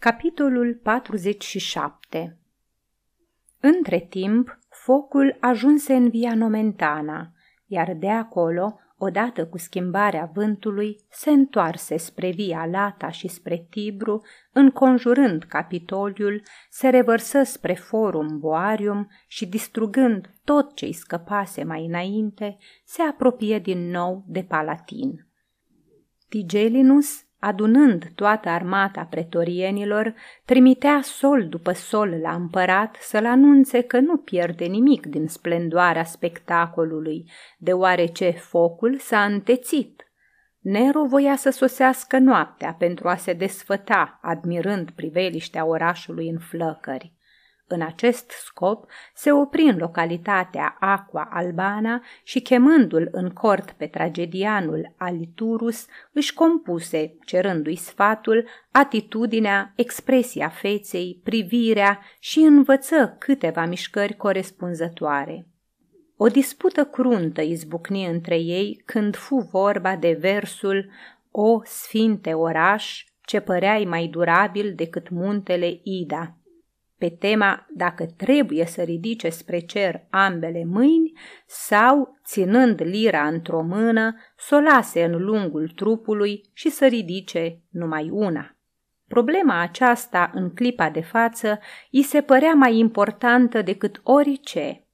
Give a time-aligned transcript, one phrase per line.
[0.00, 2.38] Capitolul 47
[3.60, 7.32] Între timp, focul ajunse în Via Nomentana,
[7.66, 14.22] iar de acolo, odată cu schimbarea vântului, se întoarse spre Via Lata și spre Tibru,
[14.52, 23.02] înconjurând Capitoliul, se revărsă spre Forum Boarium și, distrugând tot ce-i scăpase mai înainte, se
[23.02, 25.26] apropie din nou de Palatin.
[26.28, 30.14] Tigelinus adunând toată armata pretorienilor,
[30.44, 37.30] trimitea sol după sol la împărat să-l anunțe că nu pierde nimic din splendoarea spectacolului,
[37.58, 40.04] deoarece focul s-a întețit.
[40.58, 47.14] Nero voia să sosească noaptea pentru a se desfăta, admirând priveliștea orașului în flăcări.
[47.72, 54.94] În acest scop se opri în localitatea Aqua Albana și chemându-l în cort pe tragedianul
[54.96, 65.46] Aliturus, își compuse, cerându-i sfatul, atitudinea, expresia feței, privirea și învăță câteva mișcări corespunzătoare.
[66.16, 70.90] O dispută cruntă izbucni între ei când fu vorba de versul
[71.30, 76.34] O sfinte oraș, ce păreai mai durabil decât muntele Ida,
[77.00, 81.12] pe tema dacă trebuie să ridice spre cer ambele mâini
[81.46, 88.10] sau, ținând lira într-o mână, să o lase în lungul trupului și să ridice numai
[88.10, 88.56] una.
[89.08, 91.58] Problema aceasta, în clipa de față,
[91.90, 94.86] îi se părea mai importantă decât orice,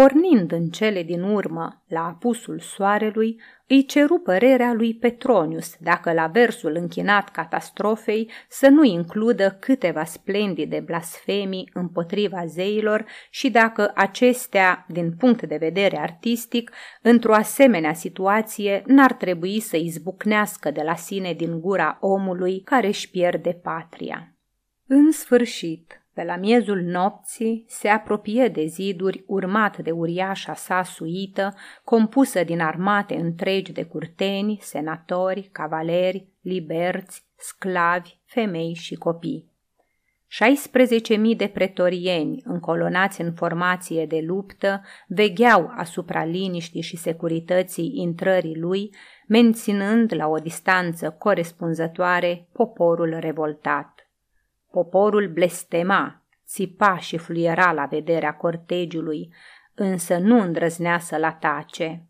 [0.00, 6.26] Pornind în cele din urmă la apusul soarelui, îi ceru părerea lui Petronius dacă la
[6.26, 15.16] versul închinat catastrofei să nu includă câteva splendide blasfemii împotriva zeilor și dacă acestea, din
[15.16, 16.70] punct de vedere artistic,
[17.02, 23.10] într-o asemenea situație n-ar trebui să izbucnească de la sine din gura omului care își
[23.10, 24.34] pierde patria.
[24.86, 31.54] În sfârșit, pe la miezul nopții se apropie de ziduri urmat de uriașa sa suită,
[31.84, 39.50] compusă din armate întregi de curteni, senatori, cavaleri, liberți, sclavi, femei și copii.
[41.30, 48.94] 16.000 de pretorieni, încolonați în formație de luptă, vegheau asupra liniștii și securității intrării lui,
[49.26, 53.99] menținând la o distanță corespunzătoare poporul revoltat.
[54.70, 59.32] Poporul blestema, țipa și fluiera la vederea cortegiului,
[59.74, 62.04] însă nu îndrăznea să-l atace.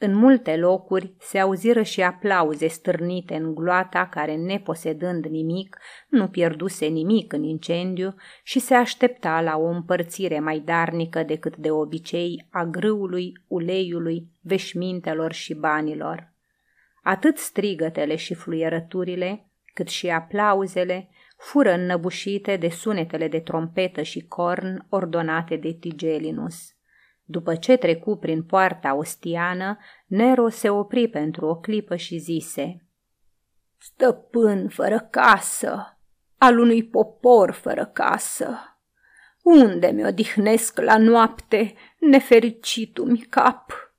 [0.00, 5.78] În multe locuri se auziră și aplauze stârnite în gloata care, neposedând nimic,
[6.08, 11.70] nu pierduse nimic în incendiu și se aștepta la o împărțire mai darnică decât de
[11.70, 16.32] obicei a grâului, uleiului, veșmintelor și banilor.
[17.02, 24.86] Atât strigătele și fluierăturile, cât și aplauzele fură înnăbușite de sunetele de trompetă și corn
[24.88, 26.72] ordonate de Tigelinus.
[27.24, 32.86] După ce trecu prin poarta ostiană, Nero se opri pentru o clipă și zise
[33.78, 35.98] Stăpân fără casă,
[36.36, 38.58] al unui popor fără casă,
[39.42, 43.92] unde mi odihnesc la noapte nefericitul-mi cap?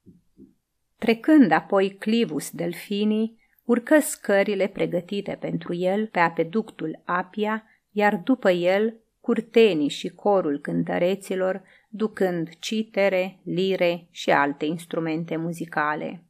[0.97, 3.38] Trecând apoi Clivus Delfinii,
[3.69, 11.61] urcă scările pregătite pentru el pe apeductul Apia, iar după el curtenii și corul cântăreților,
[11.89, 16.23] ducând citere, lire și alte instrumente muzicale.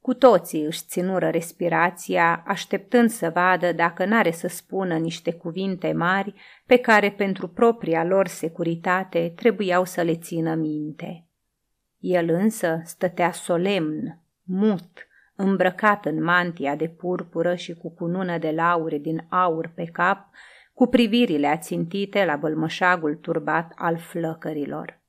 [0.00, 6.34] Cu toții își ținură respirația, așteptând să vadă dacă n-are să spună niște cuvinte mari
[6.66, 11.26] pe care pentru propria lor securitate trebuiau să le țină minte.
[11.98, 15.06] El însă stătea solemn, mut,
[15.42, 20.28] îmbrăcat în mantia de purpură și cu cunună de laure din aur pe cap,
[20.74, 25.00] cu privirile ațintite la bălmășagul turbat al flăcărilor.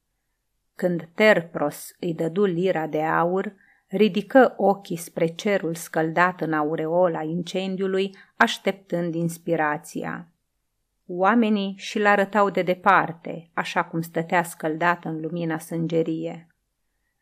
[0.75, 3.55] Când Terpros îi dădu lira de aur,
[3.88, 10.27] ridică ochii spre cerul scăldat în aureola incendiului, așteptând inspirația.
[11.07, 16.52] Oamenii și-l arătau de departe, așa cum stătea scăldat în lumina sângerie.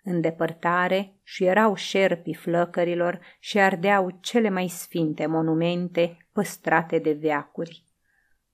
[0.03, 7.85] În depărtare și erau șerpii flăcărilor și ardeau cele mai sfinte monumente păstrate de veacuri.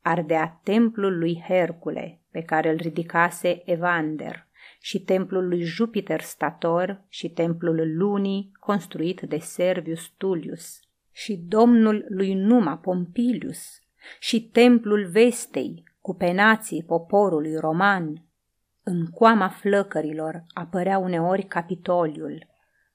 [0.02, 4.48] Ardea templul lui Hercule, pe care îl ridicase Evander,
[4.80, 10.80] și templul lui Jupiter Stator și templul lunii construit de Servius Tullius,
[11.12, 13.80] și domnul lui Numa Pompilius,
[14.20, 18.27] și templul Vestei, cu penații poporului roman,
[18.88, 22.48] în coama flăcărilor apărea uneori Capitoliul,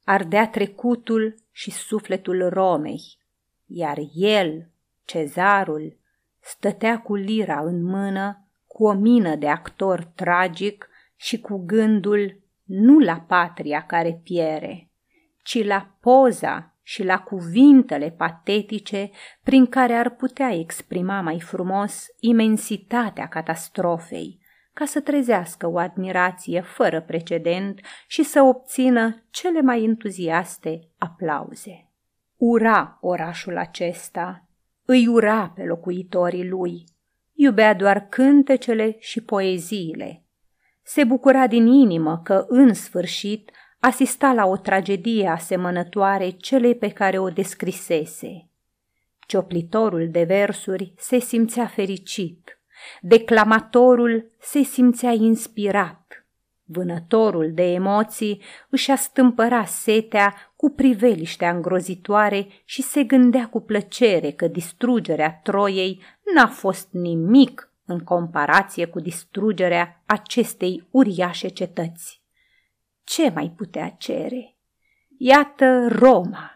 [0.04, 3.02] ardea trecutul și sufletul Romei,
[3.66, 4.70] iar el,
[5.04, 5.98] cezarul,
[6.40, 12.98] stătea cu lira în mână, cu o mină de actor tragic și cu gândul nu
[12.98, 14.90] la patria care piere,
[15.42, 19.10] ci la poza și la cuvintele patetice
[19.42, 24.41] prin care ar putea exprima mai frumos imensitatea catastrofei,
[24.72, 31.90] ca să trezească o admirație fără precedent și să obțină cele mai entuziaste aplauze.
[32.36, 34.46] Ura orașul acesta,
[34.84, 36.84] îi ura pe locuitorii lui,
[37.32, 40.24] iubea doar cântecele și poeziile.
[40.82, 47.18] Se bucura din inimă că, în sfârșit, asista la o tragedie asemănătoare celei pe care
[47.18, 48.48] o descrisese.
[49.26, 52.61] Cioplitorul de versuri se simțea fericit,
[53.00, 56.26] declamatorul se simțea inspirat,
[56.64, 64.46] vânătorul de emoții își astâmpăra setea cu priveliștea îngrozitoare și se gândea cu plăcere că
[64.46, 66.02] distrugerea Troiei
[66.34, 72.22] n-a fost nimic în comparație cu distrugerea acestei uriașe cetăți.
[73.04, 74.56] Ce mai putea cere?
[75.18, 76.50] Iată Roma,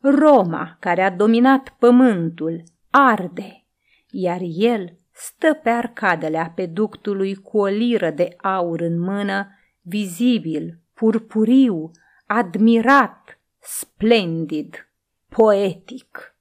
[0.00, 3.64] Roma care a dominat pământul, arde,
[4.10, 9.48] iar el stă pe arcadele apeductului cu o liră de aur în mână,
[9.80, 11.90] vizibil, purpuriu,
[12.26, 14.88] admirat, splendid,
[15.28, 16.36] poetic.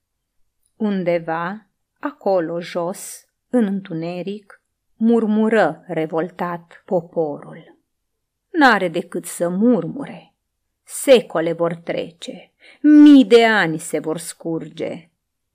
[0.76, 1.68] Undeva,
[2.00, 4.62] acolo jos, în întuneric,
[4.96, 7.78] murmură revoltat poporul
[8.58, 10.34] n-are decât să murmure.
[10.84, 15.10] Secole vor trece, mii de ani se vor scurge,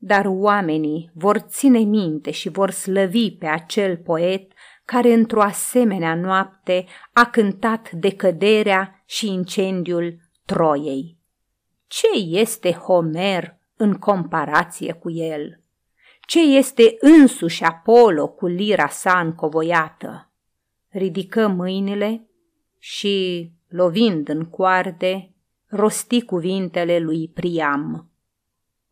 [0.04, 4.52] dar oamenii vor ține minte și vor slăvi pe acel poet
[4.84, 11.16] care într-o asemenea noapte a cântat decăderea și incendiul Troiei.
[11.86, 15.60] Ce este Homer în comparație cu el?
[16.26, 20.30] Ce este însuși Apollo cu lira sa încovoiată?
[20.88, 22.26] Ridică mâinile
[22.78, 25.32] și, lovind în coarde,
[25.66, 28.11] rosti cuvintele lui Priam.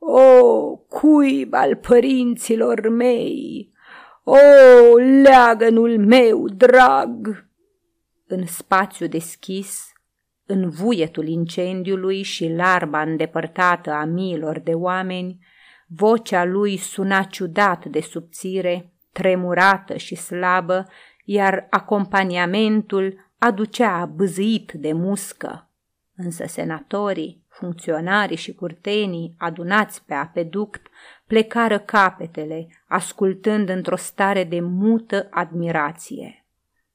[0.03, 3.73] O, cuib al părinților mei!
[4.25, 4.37] O,
[5.23, 7.49] leagănul meu drag!
[8.27, 9.93] În spațiu deschis,
[10.47, 15.39] în vuietul incendiului și larba îndepărtată a miilor de oameni,
[15.87, 20.89] vocea lui suna ciudat de subțire, tremurată și slabă,
[21.25, 25.71] iar acompaniamentul aducea bâzâit de muscă.
[26.17, 30.87] Însă senatorii, funcționarii și curtenii adunați pe apeduct
[31.27, 36.45] plecară capetele, ascultând într-o stare de mută admirație.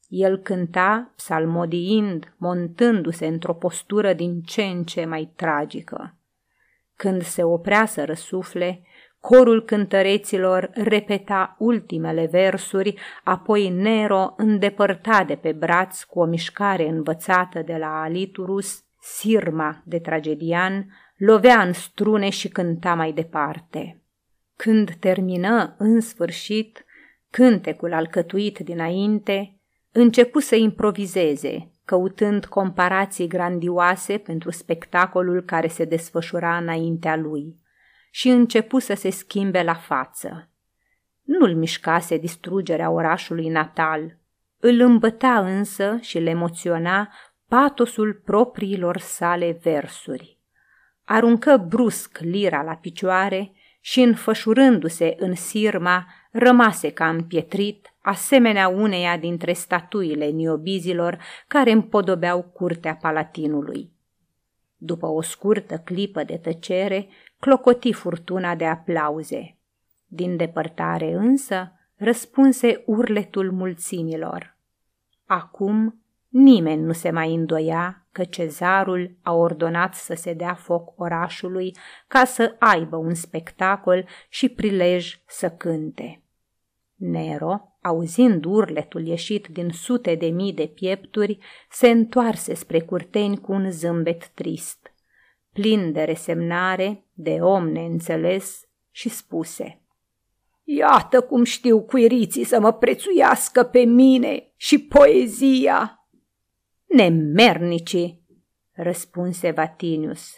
[0.08, 6.16] El cânta, psalmodiind, montându-se într-o postură din ce în ce mai tragică.
[6.96, 8.82] Când se oprea să răsufle,
[9.28, 17.62] Corul cântăreților repeta ultimele versuri, apoi Nero îndepărta de pe braț cu o mișcare învățată
[17.62, 24.02] de la Aliturus, sirma de tragedian, lovea în strune și cânta mai departe.
[24.56, 26.86] Când termină, în sfârșit,
[27.30, 29.60] cântecul alcătuit dinainte,
[29.92, 37.60] începu să improvizeze, căutând comparații grandioase pentru spectacolul care se desfășura înaintea lui
[38.12, 40.50] și începu să se schimbe la față.
[41.22, 44.18] Nu-l mișcase distrugerea orașului natal,
[44.60, 47.10] îl îmbăta însă și le emoționa
[47.56, 50.40] patosul propriilor sale versuri.
[51.06, 59.54] Aruncă brusc lira la picioare și, înfășurându-se în sirma, rămase ca împietrit, asemenea uneia dintre
[59.54, 63.92] statuile niobizilor care împodobeau curtea palatinului.
[64.78, 67.08] După o scurtă clipă de tăcere,
[67.40, 69.58] clocoti furtuna de aplauze.
[70.06, 74.58] Din depărtare însă răspunse urletul mulțimilor.
[75.26, 76.00] Acum
[76.38, 81.76] nimeni nu se mai îndoia că cezarul a ordonat să se dea foc orașului
[82.08, 86.24] ca să aibă un spectacol și prilej să cânte.
[86.96, 91.38] Nero, auzind urletul ieșit din sute de mii de piepturi,
[91.70, 94.94] se întoarse spre curteni cu un zâmbet trist
[95.54, 99.80] plin de resemnare, de om neînțeles, și spuse
[100.68, 105.95] Iată cum știu cuiriții să mă prețuiască pe mine și poezia.
[106.86, 108.20] Nemernici,
[108.72, 110.34] răspunse Vatinius.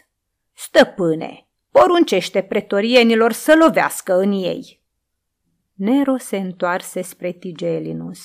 [0.53, 4.83] Stăpâne, poruncește pretorienilor să lovească în ei.
[5.73, 8.19] Nero se întoarse spre Tigelinus.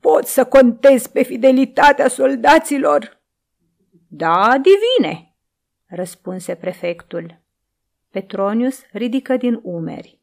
[0.00, 3.22] Pot să contez pe fidelitatea soldaților?
[4.08, 5.36] Da, divine,
[5.86, 7.40] răspunse prefectul.
[8.10, 10.20] Petronius ridică din umeri.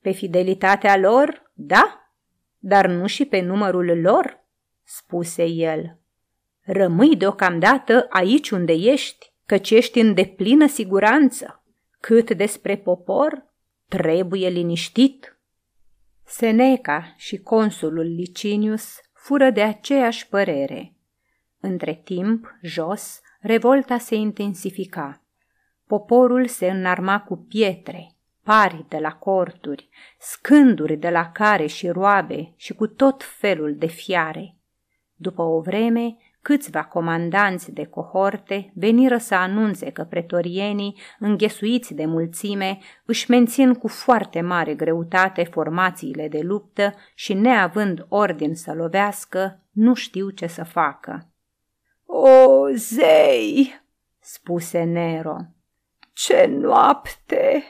[0.00, 2.12] Pe fidelitatea lor, da,
[2.58, 4.44] dar nu și pe numărul lor,
[4.82, 5.99] spuse el.
[6.62, 11.64] Rămâi deocamdată aici unde ești, căci ești în deplină siguranță.
[12.00, 13.46] Cât despre popor,
[13.88, 15.38] trebuie liniștit.
[16.24, 20.94] Seneca și consulul Licinius fură de aceeași părere.
[21.60, 25.22] Între timp, jos, revolta se intensifica.
[25.86, 29.88] Poporul se înarma cu pietre, pari de la corturi,
[30.18, 34.56] scânduri de la care și roabe și cu tot felul de fiare.
[35.14, 42.78] După o vreme, câțiva comandanți de cohorte veniră să anunțe că pretorienii, înghesuiți de mulțime,
[43.04, 49.94] își mențin cu foarte mare greutate formațiile de luptă și, neavând ordin să lovească, nu
[49.94, 51.32] știu ce să facă.
[52.06, 53.80] O, zei!"
[54.20, 55.36] spuse Nero.
[56.12, 57.64] Ce noapte!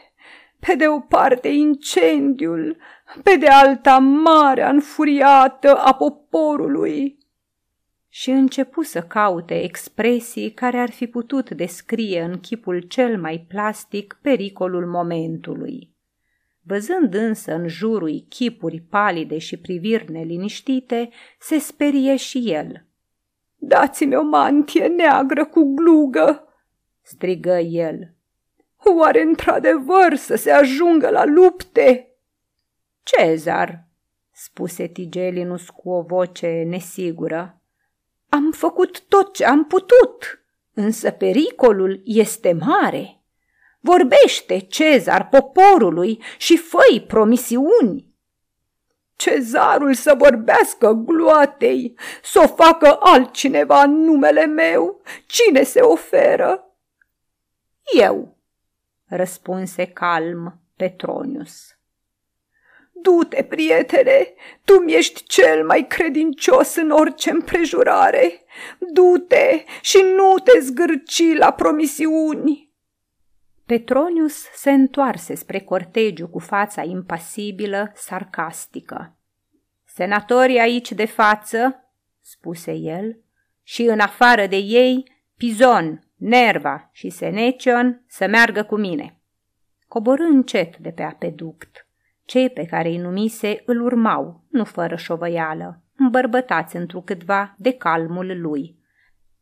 [0.67, 2.77] Pe de o parte incendiul,
[3.23, 7.19] pe de alta marea înfuriată a poporului.
[8.13, 14.19] Și începu să caute expresii care ar fi putut descrie în chipul cel mai plastic
[14.23, 15.95] pericolul momentului.
[16.63, 22.85] Văzând însă în jurul chipuri palide și priviri neliniștite, se sperie și el.
[23.57, 26.45] Dați-mi o mantie neagră cu glugă!"
[27.03, 28.15] strigă el.
[28.99, 32.15] Oare într-adevăr să se ajungă la lupte?
[33.03, 33.87] Cezar,
[34.33, 37.60] spuse Tigelinus cu o voce nesigură.
[38.31, 40.45] Am făcut tot ce am putut,
[40.75, 43.21] însă pericolul este mare.
[43.81, 48.09] Vorbește, Cezar, poporului și făi promisiuni.
[49.17, 55.01] Cezarul să vorbească gloatei, să o facă altcineva în numele meu.
[55.27, 56.75] Cine se oferă?
[57.99, 58.37] Eu,
[59.05, 61.80] răspunse calm Petronius.
[63.03, 68.45] Du-te, prietene, tu mi-ești cel mai credincios în orice împrejurare.
[68.93, 72.73] Du-te și nu te zgârci la promisiuni.
[73.67, 79.17] Petronius se întoarse spre cortegiu cu fața impasibilă, sarcastică.
[79.85, 81.91] Senatorii aici de față,
[82.21, 83.21] spuse el,
[83.63, 89.21] și în afară de ei, Pizon, Nerva și Senecion să meargă cu mine.
[89.89, 91.90] Coborâ încet de pe apeduct.
[92.31, 98.79] Cei pe care îi numise îl urmau, nu fără șovăială, îmbărbătați întrucâtva de calmul lui.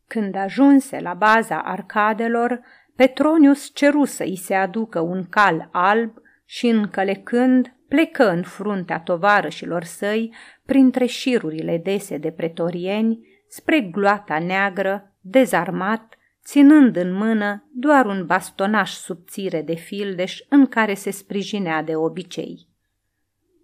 [0.07, 2.61] Când ajunse la baza arcadelor,
[2.95, 6.13] Petronius ceru să îi se aducă un cal alb
[6.45, 10.33] și, încălecând, plecă în fruntea tovarășilor săi
[10.65, 18.91] printre șirurile dese de pretorieni spre gloata neagră, dezarmat, ținând în mână doar un bastonaș
[18.91, 22.68] subțire de fildeș în care se sprijinea de obicei.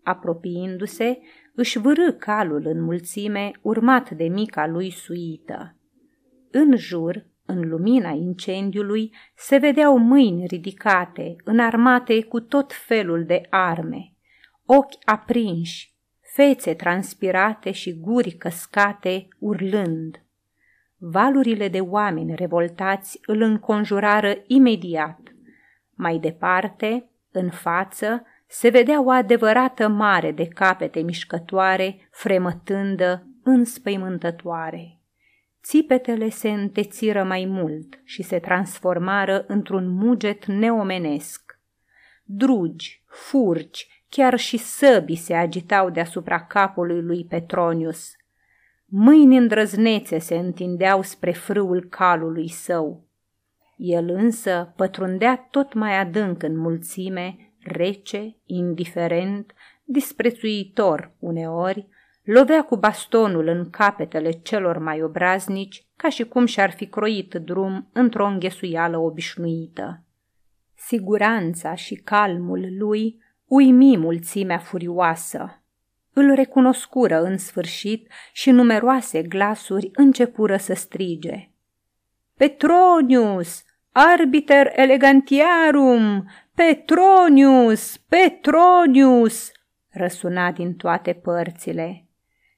[0.06, 1.20] Apropiindu-se,
[1.54, 5.76] își vârâ calul în mulțime, urmat de mica lui suită.
[6.52, 14.14] În jur, în lumina incendiului, se vedeau mâini ridicate, înarmate cu tot felul de arme,
[14.66, 20.24] ochi aprinși, fețe transpirate și guri căscate, urlând.
[20.98, 25.20] Valurile de oameni revoltați îl înconjurară imediat.
[25.94, 35.00] Mai departe, în față, se vedea o adevărată mare de capete mișcătoare, fremătândă, înspăimântătoare.
[35.64, 41.60] Țipetele se întețiră mai mult și se transformară într-un muget neomenesc.
[42.24, 48.10] Drugi, furci, chiar și săbii se agitau deasupra capului lui Petronius–
[48.98, 53.04] Mâini îndrăznețe se întindeau spre frâul calului său.
[53.76, 59.54] El însă pătrundea tot mai adânc în mulțime, rece, indiferent,
[59.84, 61.88] disprețuitor uneori,
[62.24, 67.90] lovea cu bastonul în capetele celor mai obraznici, ca și cum și-ar fi croit drum
[67.94, 70.04] într-o înghesuială obișnuită.
[70.76, 75.62] Siguranța și calmul lui uimi mulțimea furioasă.
[76.14, 81.50] Îl recunoscură în sfârșit și numeroase glasuri începură să strige.
[82.38, 89.52] Petronius, arbiter elegantiarum, Petronius, Petronius,
[89.90, 92.08] răsuna din toate părțile.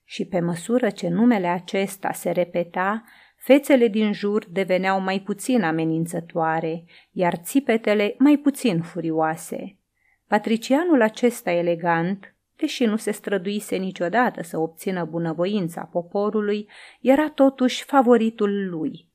[0.04, 3.04] Și pe măsură ce numele acesta se repeta,
[3.36, 9.78] fețele din jur deveneau mai puțin amenințătoare, iar țipetele mai puțin furioase.
[10.28, 16.70] Patricianul acesta elegant, deși nu se străduise niciodată să obțină bunăvoința poporului,
[17.02, 19.07] era totuși favoritul lui.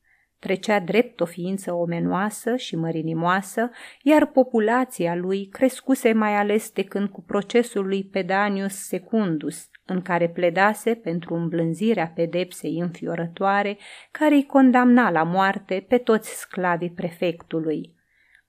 [0.43, 3.69] Trecea drept o ființă omenoasă și mărinimoasă,
[4.01, 10.29] iar populația lui crescuse mai ales de când cu procesul lui Pedanius Secundus, în care
[10.29, 13.77] pledase pentru îmblânzirea pedepsei înfiorătoare,
[14.11, 17.95] care îi condamna la moarte pe toți sclavii prefectului.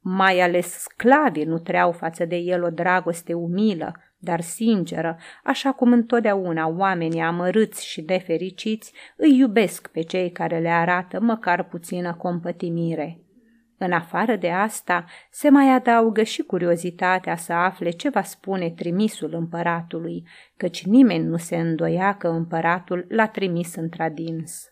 [0.00, 3.94] Mai ales sclavii nutreau față de el o dragoste umilă,
[4.24, 10.68] dar sinceră, așa cum întotdeauna oamenii amărâți și nefericiți îi iubesc pe cei care le
[10.68, 13.18] arată măcar puțină compătimire.
[13.78, 19.34] În afară de asta, se mai adaugă și curiozitatea să afle ce va spune trimisul
[19.34, 20.26] împăratului,
[20.56, 24.68] căci nimeni nu se îndoia că împăratul l-a trimis într-adins.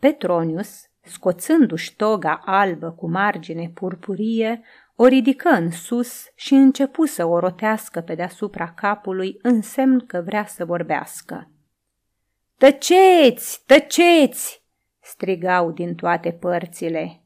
[0.00, 4.60] Petronius, scoțându-și toga albă cu margine purpurie,
[4.96, 10.22] o ridică în sus și începu să o rotească pe deasupra capului în semn că
[10.24, 11.50] vrea să vorbească.
[12.58, 14.62] Tăceți, tăceți!
[15.00, 17.20] strigau din toate părțile.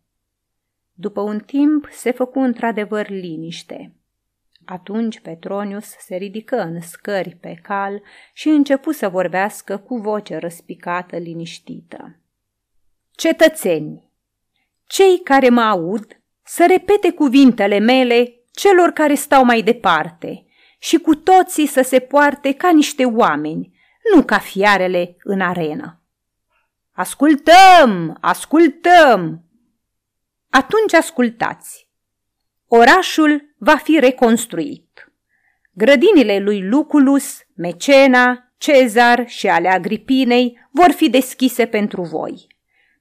[0.92, 3.92] După un timp se făcu într-adevăr liniște.
[4.64, 11.16] Atunci Petronius se ridică în scări pe cal și începu să vorbească cu voce răspicată,
[11.16, 12.16] liniștită.
[13.10, 14.02] Cetățeni,
[14.86, 16.17] cei care mă aud
[16.48, 20.44] să repete cuvintele mele celor care stau mai departe
[20.78, 23.72] și cu toții să se poarte ca niște oameni,
[24.14, 26.02] nu ca fiarele în arenă.
[26.92, 29.44] Ascultăm, ascultăm!
[30.50, 31.88] Atunci ascultați.
[32.68, 35.12] Orașul va fi reconstruit.
[35.72, 42.57] Grădinile lui Luculus, Mecena, Cezar și ale Agripinei vor fi deschise pentru voi.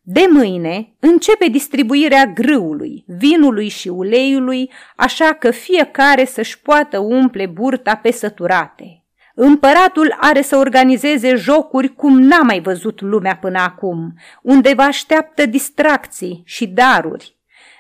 [0.10, 7.96] De mâine începe distribuirea grâului, vinului și uleiului, așa că fiecare să-și poată umple burta
[7.96, 9.04] pe săturate.
[9.36, 15.46] Împăratul are să organizeze jocuri cum n-a mai văzut lumea până acum, unde vă așteaptă
[15.46, 17.36] distracții și daruri.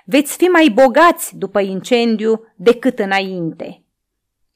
[0.05, 3.81] Veți fi mai bogați după incendiu decât înainte.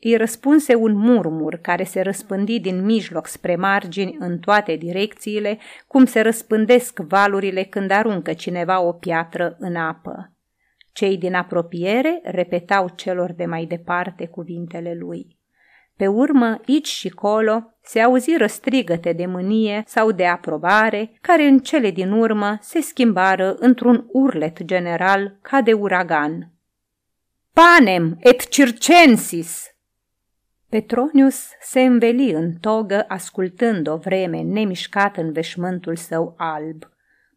[0.04, 6.06] Îi răspunse un murmur care se răspândi din mijloc spre margini în toate direcțiile, cum
[6.06, 10.32] se răspândesc valurile când aruncă cineva o piatră în apă.
[10.92, 15.40] Cei din apropiere repetau celor de mai departe cuvintele lui.
[15.98, 21.60] Pe urmă, aici și colo, se auziră strigăte de mânie sau de aprobare, care în
[21.60, 26.52] cele din urmă se schimbară într-un urlet general ca de uragan.
[27.54, 29.71] Panem et circensis!
[30.72, 36.90] Petronius se înveli în togă ascultând o vreme nemișcat în veșmântul său alb.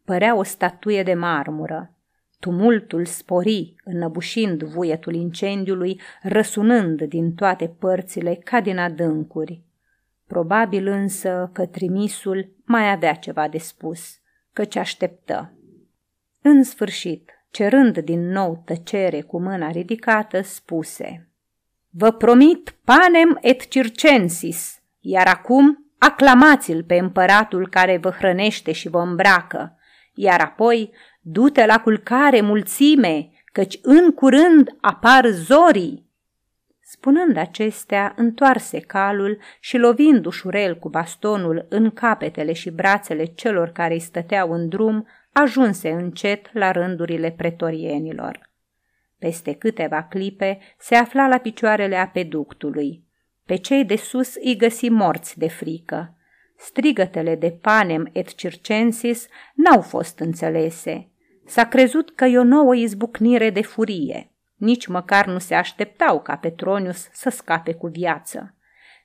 [0.05, 1.93] Părea o statuie de marmură.
[2.39, 9.61] Tumultul spori, înăbușind vuietul incendiului, răsunând din toate părțile ca din adâncuri.
[10.27, 14.19] Probabil însă că trimisul mai avea ceva de spus,
[14.53, 15.53] căci așteptă.
[16.41, 21.19] În sfârșit, cerând din nou tăcere cu mâna ridicată, spuse–
[21.97, 28.99] Vă promit panem et circensis, iar acum aclamați-l pe împăratul care vă hrănește și vă
[28.99, 29.77] îmbracă,
[30.13, 36.09] iar apoi du-te la culcare mulțime, căci în curând apar zorii.
[36.81, 43.93] Spunând acestea, întoarse calul și lovind ușurel cu bastonul în capetele și brațele celor care
[43.93, 48.53] îi stăteau în drum, ajunse încet la rândurile pretorienilor.
[49.25, 53.03] Peste câteva clipe se afla la picioarele apeductului.
[53.45, 56.17] Pe cei de sus îi găsi morți de frică.
[56.57, 61.09] Strigătele de Panem et Circensis n-au fost înțelese.
[61.45, 64.31] S-a crezut că e o nouă izbucnire de furie.
[64.55, 68.55] Nici măcar nu se așteptau ca Petronius să scape cu viață.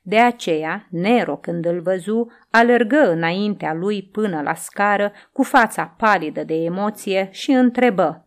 [0.01, 6.43] De aceea, Nero, când îl văzu, alergă înaintea lui până la scară, cu fața palidă
[6.43, 8.25] de emoție și întrebă.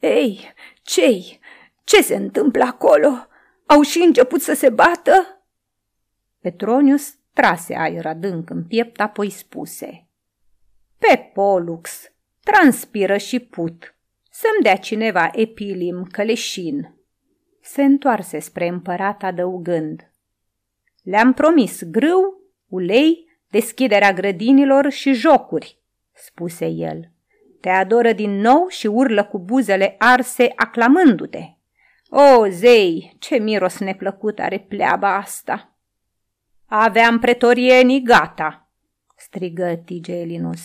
[0.00, 1.40] Ei, cei,
[1.84, 3.26] ce se întâmplă acolo?
[3.66, 5.44] Au și început să se bată?
[6.38, 10.06] Petronius trase aer adânc în piept, apoi spuse.
[10.98, 13.94] Pe Polux, transpiră și put,
[14.30, 16.94] să-mi dea cineva epilim căleșin.
[17.60, 20.10] Se întoarse spre împărat adăugând.
[21.02, 25.78] Le-am promis grâu, ulei, deschiderea grădinilor și jocuri,
[26.12, 27.10] spuse el.
[27.60, 31.54] Te adoră din nou și urlă cu buzele arse aclamându-te.
[32.08, 35.74] O, zei, ce miros neplăcut are pleaba asta!
[36.66, 38.70] Aveam pretorienii gata,
[39.16, 40.60] strigă Tigelinus.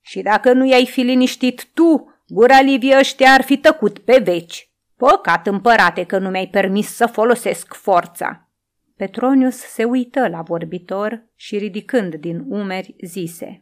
[0.00, 4.70] Și dacă nu i-ai fi liniștit tu, gura livii ăștia ar fi tăcut pe veci.
[4.96, 8.48] Păcat, împărate, că nu mi-ai permis să folosesc forța.
[8.96, 13.61] Petronius se uită la vorbitor și, ridicând din umeri, zise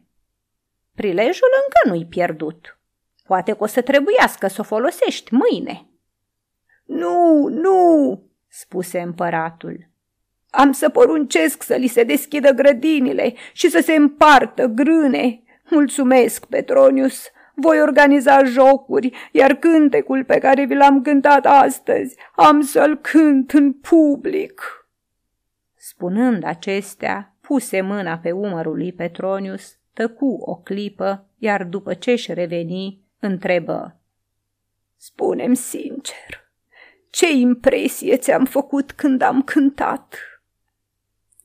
[0.95, 2.79] Prilejul încă nu-i pierdut.
[3.23, 5.85] Poate că o să trebuiască să o folosești mâine.
[6.85, 9.89] Nu, nu, spuse împăratul.
[10.49, 15.43] Am să poruncesc să li se deschidă grădinile și să se împartă grâne.
[15.69, 17.23] Mulțumesc, Petronius,
[17.55, 23.73] voi organiza jocuri, iar cântecul pe care vi l-am cântat astăzi am să-l cânt în
[23.73, 24.61] public.
[25.75, 33.01] Spunând acestea, puse mâna pe umărul lui Petronius, tăcu o clipă, iar după ce-și reveni,
[33.19, 33.99] întrebă.
[34.97, 36.51] Spune-mi sincer,
[37.09, 40.15] ce impresie ți-am făcut când am cântat?"